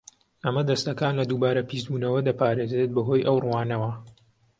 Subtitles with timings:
[0.43, 3.91] ئەمە دەستەکان لە دووبارە پیسبوونەوە دەپارێزێت بەهۆی ئەو ڕووانەوە.